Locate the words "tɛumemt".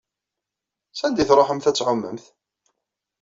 1.75-2.25